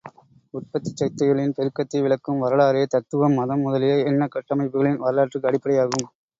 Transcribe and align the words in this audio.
உற்பத்திச் 0.53 0.95
சக்திகளின் 0.95 1.53
பெருக்கத்தை 1.57 2.01
விளக்கும் 2.01 2.39
வரலாறே, 2.39 2.83
தத்துவம், 2.87 3.37
மதம் 3.39 3.61
முதலிய 3.61 4.01
எண்ணக் 4.09 4.35
கட்டமைப்புகளின் 4.35 5.01
வரலாற்றுக்கும் 5.01 5.51
அடிப்படையாகும். 5.51 6.07